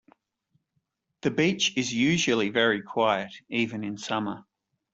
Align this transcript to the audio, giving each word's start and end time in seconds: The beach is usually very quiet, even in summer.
The 1.21 1.29
beach 1.29 1.77
is 1.77 1.93
usually 1.93 2.49
very 2.49 2.81
quiet, 2.81 3.35
even 3.49 3.83
in 3.83 3.99
summer. 3.99 4.45